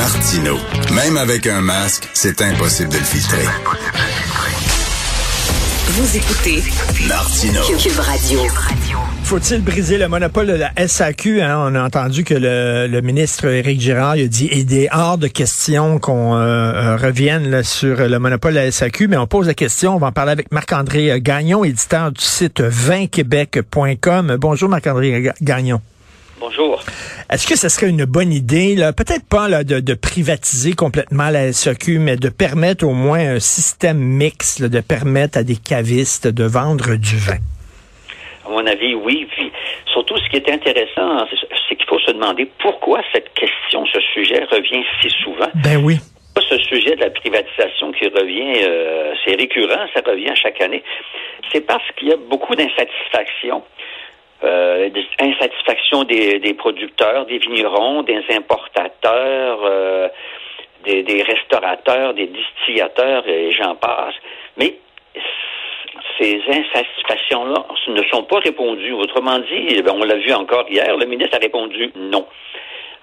Martino. 0.00 0.56
Même 0.94 1.18
avec 1.18 1.46
un 1.46 1.60
masque, 1.60 2.08
c'est 2.14 2.40
impossible 2.40 2.88
de 2.88 2.96
le 2.96 3.04
filtrer. 3.04 3.44
Vous 5.88 6.16
écoutez 6.16 6.62
Martino. 7.06 7.60
Cube 7.78 7.98
Radio. 7.98 8.40
Faut-il 9.24 9.62
briser 9.62 9.98
le 9.98 10.08
monopole 10.08 10.46
de 10.46 10.54
la 10.54 10.72
SAQ? 10.88 11.42
Hein? 11.42 11.66
On 11.66 11.74
a 11.74 11.84
entendu 11.84 12.24
que 12.24 12.32
le, 12.32 12.86
le 12.90 13.02
ministre 13.02 13.44
Éric 13.44 13.78
Girard 13.78 14.16
il 14.16 14.24
a 14.24 14.28
dit 14.28 14.48
il 14.50 14.72
est 14.72 14.88
hors 14.90 15.18
de 15.18 15.26
question 15.26 15.98
qu'on 15.98 16.34
euh, 16.34 16.46
euh, 16.46 16.96
revienne 16.96 17.50
là, 17.50 17.62
sur 17.62 17.96
le 17.96 18.18
monopole 18.18 18.54
de 18.54 18.60
la 18.60 18.70
SAQ, 18.70 19.06
mais 19.06 19.18
on 19.18 19.26
pose 19.26 19.48
la 19.48 19.54
question. 19.54 19.96
On 19.96 19.98
va 19.98 20.06
en 20.06 20.12
parler 20.12 20.32
avec 20.32 20.50
Marc-André 20.50 21.20
Gagnon, 21.20 21.62
éditeur 21.62 22.10
du 22.10 22.24
site 22.24 22.62
20québec.com. 22.62 24.36
Bonjour 24.40 24.70
Marc-André 24.70 25.30
Gagnon. 25.42 25.82
Bonjour. 26.40 26.80
Est-ce 27.30 27.46
que 27.46 27.54
ce 27.54 27.68
serait 27.68 27.90
une 27.90 28.06
bonne 28.06 28.32
idée, 28.32 28.74
là, 28.74 28.94
peut-être 28.94 29.28
pas 29.28 29.46
là, 29.46 29.62
de, 29.62 29.78
de, 29.78 29.92
privatiser 29.92 30.72
complètement 30.72 31.28
la 31.28 31.52
SAQ, 31.52 31.98
mais 31.98 32.16
de 32.16 32.30
permettre 32.30 32.86
au 32.86 32.94
moins 32.94 33.36
un 33.36 33.40
système 33.40 33.98
mixte, 33.98 34.58
là, 34.60 34.68
de 34.68 34.80
permettre 34.80 35.36
à 35.36 35.42
des 35.42 35.56
cavistes 35.56 36.26
de 36.26 36.44
vendre 36.44 36.96
du 36.96 37.16
vin? 37.18 37.36
À 38.46 38.48
mon 38.48 38.66
avis, 38.66 38.94
oui. 38.94 39.28
Puis, 39.32 39.52
surtout, 39.92 40.16
ce 40.16 40.30
qui 40.30 40.36
est 40.36 40.50
intéressant, 40.50 41.26
c'est 41.68 41.76
qu'il 41.76 41.86
faut 41.86 41.98
se 41.98 42.12
demander 42.12 42.50
pourquoi 42.58 43.02
cette 43.12 43.34
question, 43.34 43.84
ce 43.84 44.00
sujet 44.14 44.42
revient 44.44 44.84
si 45.02 45.10
souvent. 45.22 45.50
Ben 45.56 45.76
oui. 45.76 45.98
Ce 46.48 46.56
sujet 46.56 46.96
de 46.96 47.00
la 47.00 47.10
privatisation 47.10 47.92
qui 47.92 48.08
revient, 48.08 48.64
euh, 48.64 49.12
c'est 49.24 49.36
récurrent, 49.36 49.86
ça 49.92 50.00
revient 50.06 50.32
chaque 50.36 50.60
année. 50.62 50.82
C'est 51.52 51.60
parce 51.60 51.84
qu'il 51.96 52.08
y 52.08 52.12
a 52.12 52.16
beaucoup 52.16 52.54
d'insatisfaction 52.56 53.62
euh, 54.42 54.88
insatisfaction 55.18 56.04
des, 56.04 56.38
des, 56.38 56.54
producteurs, 56.54 57.26
des 57.26 57.38
vignerons, 57.38 58.02
des 58.02 58.22
importateurs, 58.30 59.60
euh, 59.64 60.08
des, 60.84 61.02
des, 61.02 61.22
restaurateurs, 61.22 62.14
des 62.14 62.26
distillateurs, 62.26 63.26
et 63.28 63.52
j'en 63.52 63.74
passe. 63.74 64.14
Mais 64.56 64.76
ces 66.18 66.40
insatisfactions-là 66.48 67.66
ne 67.88 68.02
sont 68.04 68.22
pas 68.24 68.38
répondues. 68.38 68.92
Autrement 68.92 69.38
dit, 69.38 69.82
ben, 69.82 69.92
on 69.94 70.04
l'a 70.04 70.16
vu 70.16 70.32
encore 70.32 70.66
hier, 70.68 70.96
le 70.96 71.06
ministre 71.06 71.36
a 71.36 71.40
répondu 71.40 71.90
non. 71.96 72.26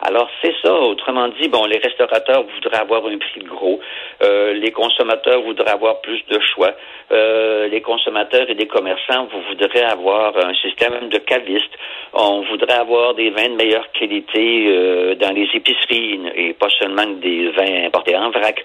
Alors 0.02 0.30
c'est 0.42 0.54
ça. 0.62 0.74
Autrement 0.74 1.28
dit, 1.30 1.48
bon, 1.48 1.66
les 1.66 1.80
restaurateurs 1.80 2.44
voudraient 2.44 2.78
avoir 2.82 3.06
un 3.08 3.18
prix 3.18 3.42
gros, 3.42 3.80
euh, 4.24 4.54
les 4.54 4.72
consommateurs 4.72 5.42
voudraient 5.42 5.72
avoir 5.72 6.02
plus 6.02 6.24
de 6.30 6.40
choix, 6.40 6.74
euh, 7.12 7.68
les 7.68 7.82
consommateurs 7.82 8.48
et 8.50 8.54
les 8.54 8.68
commerçants 8.68 9.28
voudraient 9.50 9.84
avoir 9.84 10.38
un 10.38 10.54
système 10.56 11.10
de 11.10 11.18
cavistes. 11.18 11.74
On 12.14 12.42
voudrait 12.42 12.78
avoir 12.78 13.16
des 13.16 13.32
vins 13.32 13.50
de 13.50 13.56
meilleure 13.56 13.92
qualité 13.92 14.68
euh, 14.68 15.16
dans 15.16 15.34
les 15.34 15.50
épiceries 15.54 16.20
et 16.36 16.54
pas 16.54 16.70
seulement 16.80 17.08
des 17.08 17.50
vins 17.50 17.86
importés 17.86 18.16
en 18.16 18.30
vrac. 18.30 18.64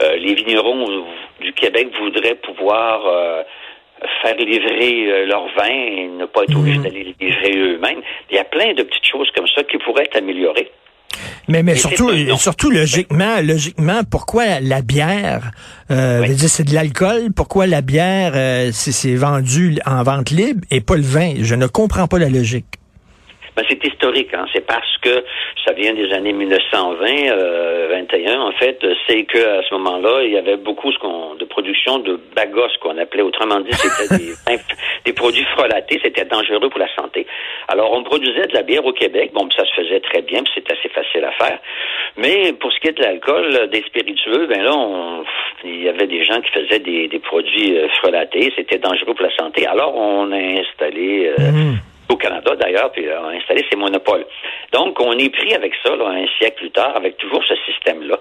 Les 0.00 0.34
vignerons 0.34 1.04
du 1.40 1.52
Québec 1.52 1.96
voudraient 1.96 2.34
pouvoir 2.34 3.44
faire 4.22 4.36
livrer 4.36 5.10
euh, 5.10 5.26
leur 5.26 5.46
vin 5.56 5.68
et 5.68 6.08
ne 6.08 6.26
pas 6.26 6.42
être 6.44 6.56
obligés 6.56 6.78
d'aller 6.78 7.14
les 7.18 7.26
livrer 7.26 7.56
eux-mêmes. 7.56 8.00
Il 8.30 8.36
y 8.36 8.38
a 8.38 8.44
plein 8.44 8.74
de 8.74 8.82
petites 8.82 9.06
choses 9.10 9.30
comme 9.36 9.46
ça 9.48 9.62
qui 9.64 9.78
pourraient 9.78 10.04
être 10.04 10.16
améliorées. 10.16 10.70
Mais, 11.46 11.62
mais 11.62 11.76
surtout, 11.76 12.10
surtout 12.36 12.70
logiquement, 12.70 13.40
logiquement, 13.42 14.00
pourquoi 14.10 14.60
la 14.60 14.82
bière, 14.82 15.50
euh, 15.90 16.22
oui. 16.22 16.36
c'est 16.36 16.64
de 16.64 16.74
l'alcool, 16.74 17.28
pourquoi 17.36 17.66
la 17.66 17.82
bière, 17.82 18.32
euh, 18.34 18.70
c'est 18.72 19.14
vendu 19.14 19.78
en 19.86 20.02
vente 20.02 20.30
libre 20.30 20.62
et 20.70 20.80
pas 20.80 20.96
le 20.96 21.02
vin? 21.02 21.34
Je 21.40 21.54
ne 21.54 21.66
comprends 21.66 22.08
pas 22.08 22.18
la 22.18 22.30
logique. 22.30 22.66
Ben, 23.56 23.64
c'est 23.68 23.84
historique, 23.84 24.34
hein. 24.34 24.46
c'est 24.52 24.66
parce 24.66 24.96
que 24.98 25.24
ça 25.64 25.72
vient 25.74 25.94
des 25.94 26.12
années 26.12 26.32
1920, 26.32 27.06
euh, 27.30 27.88
21 27.88 28.40
en 28.40 28.52
fait, 28.52 28.84
c'est 29.06 29.22
que 29.24 29.60
à 29.60 29.62
ce 29.62 29.74
moment-là, 29.74 30.22
il 30.24 30.32
y 30.32 30.36
avait 30.36 30.56
beaucoup 30.56 30.90
ce 30.90 30.98
qu'on, 30.98 31.36
de 31.36 31.44
production 31.44 31.98
de 31.98 32.18
bagos 32.34 32.74
qu'on 32.80 32.98
appelait, 32.98 33.22
autrement 33.22 33.60
dit, 33.60 33.72
c'était 33.72 34.18
des, 34.18 34.32
des, 35.04 35.12
produits 35.12 35.44
frelatés, 35.56 36.00
c'était 36.02 36.24
dangereux 36.24 36.68
pour 36.68 36.80
la 36.80 36.92
santé. 36.96 37.28
Alors 37.68 37.92
on 37.92 38.02
produisait 38.02 38.48
de 38.48 38.54
la 38.54 38.62
bière 38.62 38.84
au 38.84 38.92
Québec, 38.92 39.30
bon, 39.32 39.48
ça 39.56 39.64
se 39.64 39.74
faisait 39.74 40.00
très 40.00 40.22
bien, 40.22 40.42
c'est 40.52 40.68
assez 40.72 40.88
facile 40.88 41.24
à 41.24 41.32
faire. 41.32 41.58
Mais 42.16 42.52
pour 42.54 42.72
ce 42.72 42.80
qui 42.80 42.88
est 42.88 42.98
de 42.98 43.02
l'alcool, 43.02 43.68
des 43.70 43.82
spiritueux, 43.82 44.46
ben 44.48 44.62
là, 44.62 44.74
on, 44.74 45.24
il 45.62 45.84
y 45.84 45.88
avait 45.88 46.08
des 46.08 46.24
gens 46.24 46.40
qui 46.40 46.50
faisaient 46.50 46.80
des, 46.80 47.06
des 47.06 47.18
produits 47.20 47.78
euh, 47.78 47.88
frelatés, 48.00 48.52
c'était 48.56 48.78
dangereux 48.78 49.14
pour 49.14 49.24
la 49.24 49.34
santé. 49.36 49.64
Alors 49.66 49.94
on 49.96 50.32
a 50.32 50.38
installé 50.38 51.32
euh, 51.38 51.52
mmh 51.52 51.78
au 52.08 52.16
Canada 52.16 52.54
d'ailleurs, 52.56 52.90
puis 52.92 53.04
on 53.08 53.28
a 53.28 53.32
installé 53.32 53.64
ces 53.70 53.76
monopoles. 53.76 54.26
Donc, 54.72 55.00
on 55.00 55.16
est 55.18 55.30
pris 55.30 55.54
avec 55.54 55.72
ça, 55.82 55.94
là, 55.96 56.06
un 56.08 56.26
siècle 56.38 56.56
plus 56.58 56.70
tard, 56.70 56.96
avec 56.96 57.16
toujours 57.18 57.42
ce 57.44 57.54
système-là. 57.66 58.18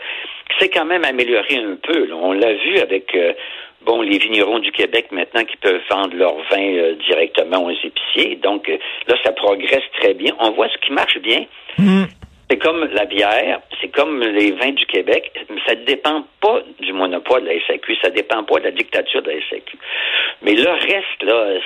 C'est 0.59 0.69
quand 0.69 0.85
même 0.85 1.03
amélioré 1.05 1.57
un 1.57 1.75
peu. 1.81 2.05
Là. 2.05 2.15
On 2.15 2.33
l'a 2.33 2.53
vu 2.53 2.77
avec 2.79 3.13
euh, 3.15 3.33
bon 3.85 4.01
les 4.01 4.17
vignerons 4.17 4.59
du 4.59 4.71
Québec 4.71 5.07
maintenant 5.11 5.43
qui 5.43 5.57
peuvent 5.57 5.81
vendre 5.89 6.15
leur 6.15 6.35
vin 6.51 6.61
euh, 6.61 6.95
directement 7.07 7.65
aux 7.65 7.71
épiciers. 7.71 8.35
Donc 8.37 8.69
euh, 8.69 8.77
là, 9.07 9.15
ça 9.23 9.31
progresse 9.31 9.83
très 9.99 10.13
bien. 10.13 10.33
On 10.39 10.51
voit 10.51 10.69
ce 10.69 10.77
qui 10.85 10.91
marche 10.91 11.17
bien. 11.19 11.45
Mmh. 11.77 12.03
C'est 12.53 12.59
comme 12.59 12.87
la 12.93 13.05
bière, 13.05 13.61
c'est 13.81 13.87
comme 13.87 14.21
les 14.21 14.51
vins 14.51 14.73
du 14.73 14.85
Québec. 14.85 15.31
Ça 15.65 15.73
ne 15.73 15.85
dépend 15.85 16.23
pas 16.39 16.61
du 16.79 16.93
monopole 16.93 17.41
de 17.41 17.47
la 17.47 17.55
SAQ, 17.65 17.95
ça 17.99 18.09
ne 18.09 18.13
dépend 18.13 18.43
pas 18.43 18.59
de 18.59 18.65
la 18.65 18.71
dictature 18.71 19.23
de 19.23 19.31
la 19.31 19.39
SAQ. 19.49 19.75
Mais 20.43 20.53
le 20.53 20.69
reste, 20.69 21.23
là, 21.23 21.59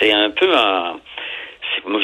c'est 0.00 0.12
un 0.12 0.30
peu 0.30 0.50
un 0.56 0.96
moi, 1.86 2.00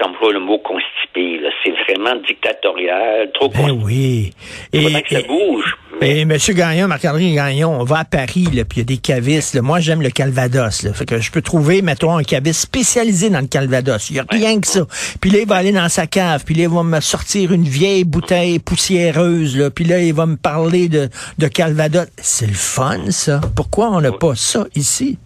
j'emploie 0.00 0.32
le 0.32 0.40
mot 0.40 0.58
constipé. 0.58 1.40
C'est 1.64 1.70
vraiment 1.70 2.16
dictatorial, 2.16 3.30
trop 3.32 3.48
ben 3.48 3.70
oui. 3.84 4.30
Et, 4.72 5.02
que 5.02 5.08
ça 5.08 5.22
bouge. 5.22 5.76
Et 6.00 6.20
M. 6.20 6.32
Gagnon, 6.50 6.86
Marc-André 6.86 7.32
Gagnon, 7.32 7.80
on 7.80 7.82
va 7.82 7.98
à 7.98 8.04
Paris, 8.04 8.46
là, 8.54 8.64
puis 8.64 8.76
il 8.76 8.78
y 8.78 8.80
a 8.82 8.84
des 8.84 8.98
cavistes. 8.98 9.54
Là. 9.54 9.62
Moi, 9.62 9.80
j'aime 9.80 10.00
le 10.00 10.10
Calvados. 10.10 10.84
Là. 10.84 10.92
Fait 10.92 11.04
que 11.04 11.18
je 11.18 11.32
peux 11.32 11.42
trouver, 11.42 11.82
mettons, 11.82 12.16
un 12.16 12.22
caviste 12.22 12.60
spécialisé 12.60 13.30
dans 13.30 13.40
le 13.40 13.48
Calvados. 13.48 14.08
Il 14.08 14.14
n'y 14.14 14.20
a 14.20 14.24
rien 14.30 14.60
que 14.60 14.66
ça. 14.68 14.86
Puis 15.20 15.30
là, 15.30 15.40
il 15.40 15.48
va 15.48 15.56
aller 15.56 15.72
dans 15.72 15.88
sa 15.88 16.06
cave, 16.06 16.44
puis 16.46 16.54
là, 16.54 16.62
il 16.62 16.68
va 16.68 16.84
me 16.84 17.00
sortir 17.00 17.52
une 17.52 17.64
vieille 17.64 18.04
bouteille 18.04 18.60
poussiéreuse, 18.60 19.58
là, 19.58 19.70
puis 19.70 19.84
là, 19.84 19.98
il 19.98 20.14
va 20.14 20.26
me 20.26 20.36
parler 20.36 20.88
de, 20.88 21.08
de 21.38 21.48
Calvados. 21.48 22.06
C'est 22.16 22.46
le 22.46 22.54
fun, 22.54 23.10
ça. 23.10 23.40
Pourquoi 23.56 23.90
on 23.90 24.00
n'a 24.00 24.12
pas 24.12 24.36
ça 24.36 24.66
ici? 24.76 25.18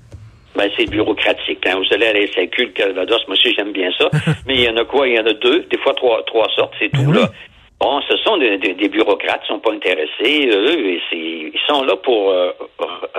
Ben, 0.57 0.71
c'est 0.77 0.89
bureaucratique. 0.89 1.59
Quand 1.63 1.79
vous 1.79 1.95
allez 1.95 2.07
à 2.07 2.13
la 2.15 2.27
SAQ, 2.29 2.65
le 2.65 2.73
Calvados, 2.73 3.21
moi 3.29 3.37
aussi, 3.37 3.55
j'aime 3.55 3.73
bien 3.73 3.91
ça. 3.99 4.09
Mais 4.47 4.55
il 4.55 4.63
y 4.63 4.69
en 4.71 4.77
a 4.79 4.85
quoi? 4.87 5.07
Il 5.07 5.17
y 5.17 5.19
en 5.19 5.27
a 5.27 5.35
deux, 5.35 5.67
des 5.71 5.79
fois 5.79 5.93
trois, 5.95 6.23
trois 6.27 6.47
sortes, 6.57 6.73
c'est 6.79 6.91
tout, 6.91 7.13
là. 7.13 7.31
Bon, 7.83 8.01
ce 8.09 8.17
sont 8.19 8.37
des, 8.37 8.59
des, 8.59 8.75
des 8.75 8.89
bureaucrates, 8.89 9.41
ils 9.45 9.49
sont 9.49 9.59
pas 9.59 9.73
intéressés. 9.73 10.49
Eux, 10.53 11.01
ils 11.11 11.61
sont 11.67 11.83
là 11.83 11.97
pour 11.97 12.31
euh, 12.31 12.53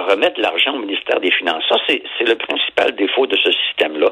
remettre 0.07 0.39
l'argent 0.39 0.75
au 0.75 0.79
ministère 0.79 1.19
des 1.19 1.31
Finances. 1.31 1.65
Ça, 1.67 1.75
c'est 1.85 2.01
le 2.21 2.35
principal 2.35 2.95
défaut 2.95 3.27
de 3.27 3.35
ce 3.35 3.51
système-là. 3.51 4.07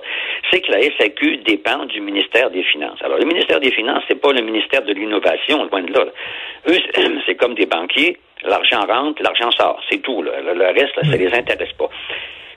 C'est 0.51 0.59
que 0.59 0.72
la 0.73 0.81
SAQ 0.97 1.38
dépend 1.45 1.85
du 1.85 2.01
ministère 2.01 2.50
des 2.50 2.63
Finances. 2.63 3.00
Alors, 3.01 3.17
le 3.17 3.25
ministère 3.25 3.61
des 3.61 3.72
Finances, 3.72 4.03
c'est 4.09 4.19
pas 4.19 4.34
le 4.34 4.41
ministère 4.41 4.81
de 4.81 4.91
l'innovation, 4.91 5.63
loin 5.72 5.84
de 5.84 5.94
là. 5.94 6.06
Eux, 6.67 6.79
c'est 7.25 7.35
comme 7.35 7.56
des 7.56 7.66
banquiers. 7.66 8.17
L'argent 8.44 8.81
rentre, 8.85 9.23
l'argent 9.23 9.51
sort. 9.51 9.79
C'est 9.90 10.00
tout. 10.00 10.22
Là. 10.22 10.34
Le 10.41 10.66
reste, 10.66 10.97
là, 10.97 11.03
ça 11.09 11.16
les 11.16 11.34
intéresse 11.34 11.72
pas. 11.78 11.90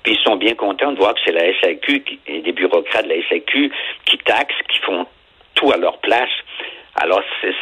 Puis 0.03 0.15
ils 0.15 0.25
sont 0.25 0.35
bien 0.35 0.55
contents 0.57 0.91
de 0.91 0.99
voir 0.99 1.15
que 1.15 1.21
c'est 1.25 1.33
la 1.33 1.47
SAQ 1.61 2.03
qui, 2.03 2.19
et 2.27 2.41
des 2.41 2.53
bureaucrates 2.53 3.05
de 3.05 3.11
la 3.11 3.29
SAQ 3.29 3.71
qui 4.05 4.19
taxent, 4.19 4.63
qui 4.69 4.81
font 4.81 5.07
tout 5.55 5.71
à 5.71 5.77
leur 5.77 5.99
place. 5.99 6.31
Alors, 6.97 7.21
c 7.41 7.49
est, 7.49 7.53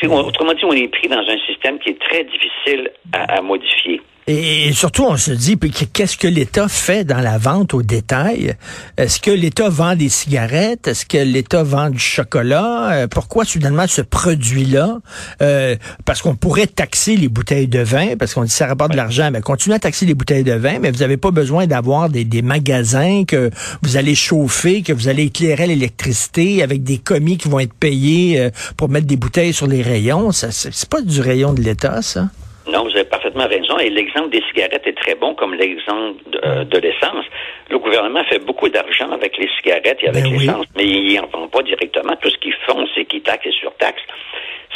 c 0.00 0.06
autrement 0.08 0.54
dit, 0.54 0.64
on 0.64 0.72
est 0.72 0.88
pris 0.88 1.08
dans 1.08 1.18
un 1.18 1.38
système 1.46 1.78
qui 1.78 1.90
est 1.90 2.00
très 2.00 2.24
difficile 2.24 2.90
à, 3.12 3.38
à 3.38 3.40
modifier. 3.40 4.00
Et, 4.28 4.72
surtout, 4.72 5.04
on 5.04 5.16
se 5.16 5.32
dit, 5.32 5.58
qu'est-ce 5.58 6.16
que 6.16 6.28
l'État 6.28 6.68
fait 6.68 7.04
dans 7.04 7.18
la 7.18 7.38
vente 7.38 7.74
au 7.74 7.82
détail? 7.82 8.54
Est-ce 8.96 9.18
que 9.18 9.32
l'État 9.32 9.68
vend 9.68 9.96
des 9.96 10.08
cigarettes? 10.08 10.86
Est-ce 10.86 11.04
que 11.06 11.18
l'État 11.18 11.64
vend 11.64 11.90
du 11.90 11.98
chocolat? 11.98 13.08
pourquoi 13.10 13.44
soudainement 13.44 13.86
ce 13.88 14.00
produit-là? 14.00 14.98
Euh, 15.40 15.76
parce 16.04 16.22
qu'on 16.22 16.36
pourrait 16.36 16.68
taxer 16.68 17.16
les 17.16 17.28
bouteilles 17.28 17.66
de 17.66 17.80
vin, 17.80 18.16
parce 18.16 18.34
qu'on 18.34 18.44
dit 18.44 18.50
ça 18.50 18.66
rapporte 18.66 18.92
de 18.92 18.96
l'argent, 18.96 19.30
mais 19.32 19.40
continuez 19.40 19.76
à 19.76 19.80
taxer 19.80 20.06
les 20.06 20.14
bouteilles 20.14 20.44
de 20.44 20.52
vin, 20.52 20.78
mais 20.80 20.90
vous 20.90 21.00
n'avez 21.00 21.16
pas 21.16 21.30
besoin 21.30 21.66
d'avoir 21.66 22.08
des, 22.08 22.24
des, 22.24 22.42
magasins 22.42 23.24
que 23.26 23.50
vous 23.82 23.96
allez 23.96 24.14
chauffer, 24.14 24.82
que 24.82 24.92
vous 24.92 25.08
allez 25.08 25.24
éclairer 25.24 25.66
l'électricité 25.66 26.62
avec 26.62 26.84
des 26.84 26.98
commis 26.98 27.38
qui 27.38 27.48
vont 27.48 27.60
être 27.60 27.74
payés 27.74 28.40
euh, 28.40 28.50
pour 28.76 28.88
mettre 28.88 29.06
des 29.06 29.16
bouteilles 29.16 29.52
sur 29.52 29.66
les 29.66 29.82
rayons. 29.82 30.30
C'est 30.32 30.88
pas 30.88 31.00
du 31.00 31.20
rayon 31.20 31.52
de 31.54 31.60
l'État, 31.60 32.02
ça? 32.02 32.28
Non, 32.66 32.84
vous 32.84 32.90
avez 32.90 33.04
parfaitement 33.04 33.46
raison. 33.46 33.78
Et 33.78 33.90
l'exemple 33.90 34.30
des 34.30 34.42
cigarettes 34.48 34.86
est 34.86 34.96
très 34.96 35.14
bon, 35.14 35.34
comme 35.34 35.54
l'exemple 35.54 36.22
de, 36.30 36.40
euh, 36.44 36.64
de 36.64 36.78
l'essence. 36.78 37.24
Le 37.70 37.78
gouvernement 37.78 38.22
fait 38.24 38.38
beaucoup 38.38 38.68
d'argent 38.68 39.10
avec 39.10 39.36
les 39.36 39.48
cigarettes 39.56 39.98
et 40.02 40.08
avec 40.08 40.24
ben 40.24 40.32
l'essence, 40.32 40.66
oui. 40.66 40.72
mais 40.76 40.84
ils 40.84 41.16
n'en 41.16 41.26
vend 41.26 41.48
pas 41.48 41.62
directement. 41.62 42.14
Tout 42.16 42.30
ce 42.30 42.38
qu'ils 42.38 42.54
font, 42.66 42.86
c'est 42.94 43.04
qu'ils 43.04 43.22
taxent 43.22 43.46
et 43.46 43.52
surtaxent. 43.52 44.02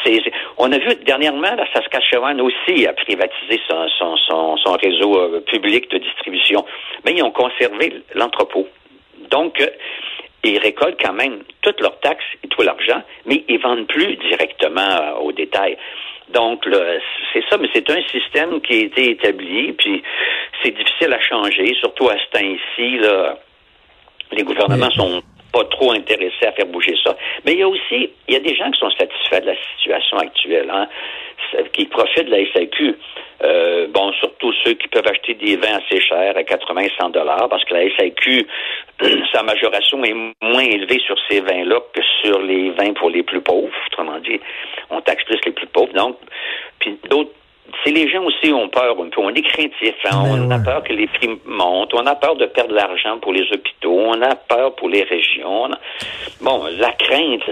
C'est, 0.04 0.20
on 0.58 0.70
a 0.72 0.78
vu 0.78 0.94
dernièrement, 1.04 1.54
la 1.56 1.66
Saskatchewan 1.72 2.40
aussi 2.40 2.86
a 2.86 2.92
privatisé 2.92 3.60
son, 3.68 3.88
son, 3.98 4.16
son, 4.16 4.56
son 4.56 4.72
réseau 4.72 5.18
euh, 5.18 5.40
public 5.40 5.90
de 5.90 5.98
distribution, 5.98 6.64
mais 7.04 7.12
ils 7.14 7.22
ont 7.22 7.30
conservé 7.30 8.02
l'entrepôt. 8.14 8.68
Donc, 9.30 9.60
euh, 9.60 9.66
ils 10.44 10.58
récoltent 10.58 11.00
quand 11.00 11.12
même 11.12 11.42
toutes 11.62 11.80
leurs 11.80 11.98
taxes 12.00 12.24
et 12.44 12.48
tout 12.48 12.62
l'argent, 12.62 13.02
mais 13.24 13.44
ils 13.48 13.58
vendent 13.58 13.86
plus 13.86 14.16
directement 14.16 15.18
au 15.20 15.32
détail. 15.32 15.76
Donc, 16.32 16.69
c'est 17.32 17.44
ça, 17.49 17.56
mais 17.58 17.69
c'est 17.73 17.88
un 17.90 18.02
système 18.11 18.61
qui 18.61 18.75
a 18.75 18.84
été 18.84 19.11
établi, 19.12 19.73
puis 19.73 20.02
c'est 20.62 20.73
difficile 20.73 21.12
à 21.12 21.20
changer, 21.20 21.75
surtout 21.81 22.08
à 22.08 22.17
ce 22.19 22.38
temps-ci. 22.38 22.99
Les 24.32 24.43
gouvernements 24.43 24.90
sont 24.90 25.23
pas 25.56 25.64
trop 25.64 25.93
intéressés 25.93 26.46
à 26.46 26.52
faire 26.52 26.67
bouger 26.67 26.94
ça. 27.02 27.17
Mais 27.44 27.52
il 27.52 27.61
y 27.61 27.62
a 27.62 27.69
aussi, 27.69 28.11
il 28.28 28.34
y 28.34 28.37
a 28.37 28.40
des 28.40 28.55
gens 28.55 28.70
qui 28.70 28.78
sont 28.78 28.90
satisfaits 28.90 29.40
de 29.40 29.46
la 29.46 29.56
situation 29.76 30.19
actuelle, 30.19 30.70
hein, 30.70 30.87
qui 31.73 31.87
profitent 31.87 32.26
de 32.26 32.31
la 32.31 32.52
SAQ. 32.52 32.94
Euh, 33.44 33.87
bon, 33.88 34.12
surtout 34.14 34.52
ceux 34.64 34.73
qui 34.75 34.88
peuvent 34.88 35.06
acheter 35.06 35.34
des 35.34 35.56
vins 35.56 35.78
assez 35.78 36.00
chers 36.00 36.37
à 36.37 36.43
80, 36.43 36.87
100 36.99 37.11
dollars, 37.11 37.49
parce 37.49 37.64
que 37.64 37.75
la 37.75 37.88
SAQ, 37.96 38.46
sa 39.32 39.43
majoration 39.43 40.02
est 40.05 40.14
moins 40.43 40.64
élevée 40.64 41.00
sur 41.06 41.17
ces 41.28 41.40
vins-là 41.40 41.81
que 41.93 42.00
sur 42.23 42.40
les 42.40 42.70
vins 42.70 42.93
pour 42.94 43.11
les 43.11 43.23
plus 43.23 43.40
pauvres. 43.40 43.73
Autrement 43.88 44.19
dit, 44.19 44.40
on 44.90 45.00
taxe 45.00 45.25
plus 45.25 45.40
les 45.44 45.52
plus 45.52 45.67
pauvres. 45.67 45.93
Donc, 45.93 46.15
c'est 47.86 47.92
les 47.92 48.10
gens 48.10 48.24
aussi 48.24 48.52
ont 48.52 48.68
peur 48.68 48.96
un 49.00 49.08
peu. 49.08 49.20
On 49.20 49.30
est 49.30 49.42
craintifs. 49.42 49.94
Hein. 50.10 50.22
On 50.24 50.50
a 50.50 50.58
peur 50.58 50.82
que 50.82 50.92
les 50.92 51.06
prix 51.06 51.28
montent. 51.46 51.94
On 51.94 52.04
a 52.04 52.14
peur 52.16 52.36
de 52.36 52.46
perdre 52.46 52.70
de 52.70 52.74
l'argent 52.74 53.18
pour 53.22 53.32
les 53.32 53.42
hôpitaux. 53.52 54.00
On 54.08 54.20
a 54.22 54.34
peur 54.34 54.74
pour 54.74 54.88
les 54.88 55.04
régions. 55.04 55.70
Bon, 56.40 56.64
la 56.78 56.92
crainte, 56.92 57.42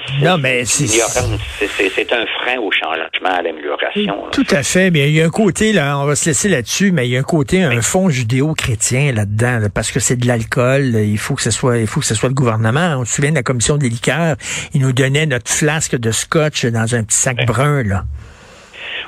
c'est 1.60 2.12
un 2.12 2.26
frein 2.26 2.58
au 2.58 2.70
changement, 2.72 3.30
à 3.30 3.42
l'amélioration. 3.42 4.24
Tout 4.32 4.46
à 4.50 4.62
fait. 4.62 4.90
Mais 4.90 5.08
il 5.08 5.16
y 5.16 5.22
a 5.22 5.26
un 5.26 5.30
côté, 5.30 5.72
là, 5.72 5.98
on 6.00 6.04
va 6.04 6.16
se 6.16 6.28
laisser 6.28 6.48
là-dessus, 6.48 6.90
mais 6.90 7.06
il 7.06 7.12
y 7.12 7.16
a 7.16 7.20
un 7.20 7.22
côté, 7.22 7.62
un 7.62 7.80
fond 7.80 8.08
judéo-chrétien 8.08 9.12
là-dedans, 9.12 9.68
parce 9.72 9.92
que 9.92 10.00
c'est 10.00 10.16
de 10.16 10.26
l'alcool. 10.26 10.96
Il 10.96 11.18
faut 11.18 11.34
que 11.34 11.42
ce 11.42 11.52
soit, 11.52 11.78
il 11.78 11.86
faut 11.86 12.00
que 12.00 12.06
ce 12.06 12.14
soit 12.16 12.28
le 12.28 12.34
gouvernement. 12.34 12.96
On 12.98 13.04
se 13.04 13.14
souvient 13.14 13.30
de 13.30 13.36
la 13.36 13.44
commission 13.44 13.76
des 13.76 13.88
liqueurs. 13.88 14.34
Ils 14.74 14.80
nous 14.80 14.92
donnaient 14.92 15.26
notre 15.26 15.50
flasque 15.50 15.96
de 15.96 16.10
scotch 16.10 16.66
dans 16.66 16.94
un 16.94 17.04
petit 17.04 17.18
sac 17.18 17.46
brun, 17.46 17.84
là. 17.84 18.02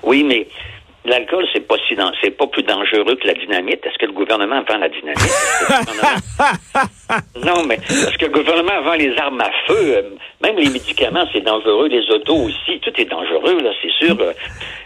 Oui, 0.02 0.22
mais 0.22 0.46
L'alcool, 1.06 1.46
c'est 1.52 1.66
pas 1.66 1.76
si 1.88 1.96
c'est 2.22 2.30
pas 2.30 2.46
plus 2.46 2.62
dangereux 2.62 3.16
que 3.16 3.26
la 3.26 3.34
dynamite. 3.34 3.84
Est-ce 3.86 3.98
que 3.98 4.06
le 4.06 4.12
gouvernement 4.12 4.62
vend 4.68 4.78
la 4.78 4.88
dynamite? 4.88 5.20
non, 7.44 7.64
mais 7.66 7.76
est-ce 7.76 8.18
que 8.18 8.26
le 8.26 8.32
gouvernement 8.32 8.82
vend 8.82 8.94
les 8.94 9.16
armes 9.18 9.40
à 9.40 9.50
feu? 9.66 9.96
Euh, 9.96 10.02
même 10.42 10.56
les 10.56 10.68
médicaments, 10.68 11.26
c'est 11.32 11.40
dangereux. 11.40 11.88
Les 11.88 12.08
autos 12.10 12.36
aussi, 12.36 12.80
tout 12.80 12.92
est 13.00 13.04
dangereux, 13.04 13.60
là, 13.62 13.70
c'est 13.80 14.06
sûr. 14.06 14.16
Euh. 14.20 14.32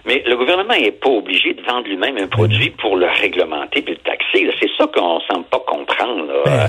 Mais 0.05 0.23
le 0.27 0.37
gouvernement 0.37 0.75
n'est 0.75 0.93
pas 0.93 1.11
obligé 1.11 1.55
de 1.55 1.63
vendre 1.63 1.89
lui-même 1.89 2.19
un 2.19 2.27
produit 2.27 2.71
pour 2.71 2.97
le 2.97 3.07
réglementer 3.07 3.83
puis 3.83 3.95
le 3.95 4.01
taxer. 4.01 4.51
C'est 4.61 4.71
ça 4.77 4.87
qu'on 4.87 5.21
semble 5.21 5.45
pas 5.45 5.63
comprendre. 5.67 6.27
Là. 6.27 6.69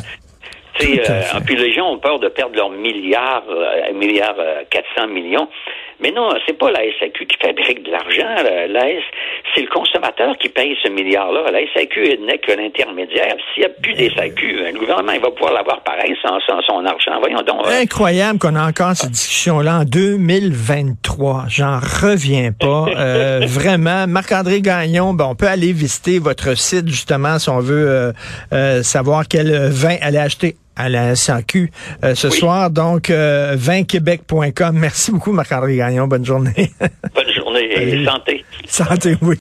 Euh, 0.81 1.39
puis 1.45 1.55
les 1.55 1.73
gens 1.73 1.91
ont 1.91 1.99
peur 1.99 2.19
de 2.19 2.27
perdre 2.27 2.55
leurs 2.55 2.69
milliards, 2.69 3.43
euh, 3.49 3.93
milliards 3.93 4.37
400 4.69 5.07
millions. 5.07 5.47
Mais 6.01 6.11
non, 6.11 6.29
c'est 6.45 6.57
pas 6.57 6.71
la 6.71 6.79
SAQ 6.99 7.25
qui 7.25 7.37
fabrique 7.37 7.83
de 7.83 7.91
l'argent. 7.91 8.43
La, 8.69 8.85
c'est 9.53 9.61
le 9.61 9.67
consommateur 9.67 10.37
qui 10.37 10.49
paye 10.49 10.75
ce 10.83 10.89
milliard-là. 10.89 11.51
La 11.51 11.59
SAQ 11.73 12.17
n'est 12.25 12.39
que 12.39 12.51
l'intermédiaire. 12.51 13.35
S'il 13.53 13.61
n'y 13.61 13.65
a 13.65 13.69
plus 13.69 13.93
des 13.93 14.09
SAQ, 14.09 14.71
le 14.73 14.79
gouvernement 14.79 15.11
il 15.11 15.21
va 15.21 15.31
pouvoir 15.31 15.53
l'avoir 15.53 15.81
pareil 15.81 16.15
sans, 16.21 16.39
son 16.65 16.85
argent. 16.85 17.19
Voyons 17.19 17.41
donc. 17.43 17.67
Incroyable 17.67 18.39
qu'on 18.39 18.55
a 18.55 18.67
encore 18.67 18.95
cette 18.95 19.11
discussion-là 19.11 19.79
en 19.79 19.83
2023. 19.83 21.45
J'en 21.47 21.79
reviens 21.79 22.51
pas. 22.51 22.85
euh, 22.97 23.41
vraiment, 23.43 24.07
Marc-André 24.07 24.61
Gagnon, 24.61 25.13
ben, 25.13 25.25
on 25.25 25.35
peut 25.35 25.47
aller 25.47 25.71
visiter 25.71 26.19
votre 26.19 26.57
site 26.57 26.87
justement 26.87 27.37
si 27.39 27.49
on 27.49 27.59
veut 27.59 28.13
euh, 28.53 28.83
savoir 28.83 29.27
quel 29.27 29.69
vin 29.69 29.95
aller 30.01 30.17
acheter 30.17 30.55
à 30.75 30.89
la 30.89 31.15
SAQ 31.15 31.71
euh, 32.03 32.15
ce 32.15 32.29
soir. 32.29 32.69
Donc, 32.69 33.09
euh, 33.09 33.55
vinquebec.com. 33.57 34.77
Merci 34.77 35.11
beaucoup, 35.11 35.31
Marc-André 35.31 35.77
Gagnon. 35.77 36.07
Bonne 36.07 36.25
journée. 36.25 36.71
Bonne 37.15 37.31
journée 37.35 37.71
et 37.71 38.05
santé. 38.05 38.45
Santé, 38.65 39.17
oui. 39.21 39.35